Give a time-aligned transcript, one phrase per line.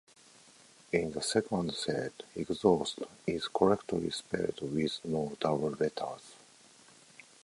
[0.93, 6.33] In the second set, "exhaust" is correctly spelled with no double letters.